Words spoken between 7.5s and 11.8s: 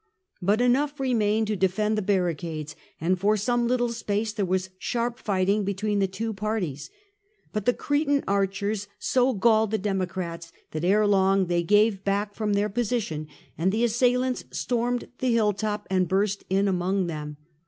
But the Cretan archers so galled the Democrats that ere long they